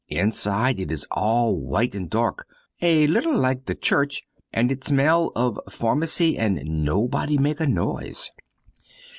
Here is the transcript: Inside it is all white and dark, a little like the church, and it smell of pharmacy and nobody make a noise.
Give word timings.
Inside 0.09 0.79
it 0.79 0.91
is 0.91 1.05
all 1.11 1.55
white 1.55 1.93
and 1.93 2.09
dark, 2.09 2.47
a 2.81 3.05
little 3.05 3.37
like 3.37 3.65
the 3.67 3.75
church, 3.75 4.23
and 4.51 4.71
it 4.71 4.83
smell 4.83 5.31
of 5.35 5.59
pharmacy 5.69 6.39
and 6.39 6.59
nobody 6.65 7.37
make 7.37 7.59
a 7.59 7.67
noise. 7.67 8.31